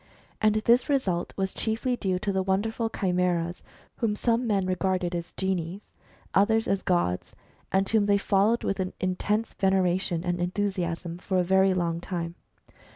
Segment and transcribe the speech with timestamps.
[0.41, 3.61] And this result was chiefly due to the wonderful chimeras,
[3.97, 5.83] whom some men regarded as genii,
[6.33, 7.35] others as gods,
[7.71, 12.33] and whom they followed with an intense veneration and enthusiasm for a very long time.